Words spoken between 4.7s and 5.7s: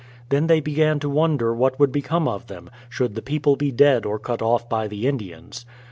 the Indians.